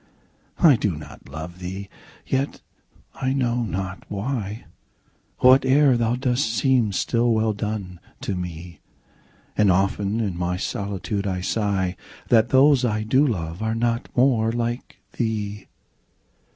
[0.57, 2.61] I do not love thee!—yet,
[3.13, 4.65] I know not why,
[5.37, 8.79] 5 Whate'er thou dost seems still well done, to me:
[9.55, 11.95] And often in my solitude I sigh
[12.29, 15.67] That those I do love are not more like thee!